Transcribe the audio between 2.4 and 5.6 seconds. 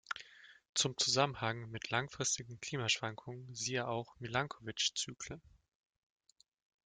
Klimaschwankungen siehe auch Milanković-Zyklen.